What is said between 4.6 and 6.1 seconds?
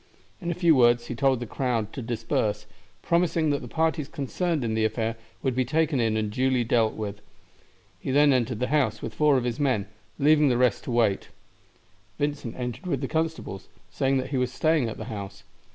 in the affair would be taken